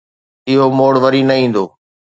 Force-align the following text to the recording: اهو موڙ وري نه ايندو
اهو 0.49 0.67
موڙ 0.77 0.93
وري 1.03 1.21
نه 1.27 1.35
ايندو 1.39 1.65